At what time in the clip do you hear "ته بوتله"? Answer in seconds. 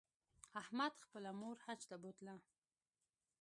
1.89-2.35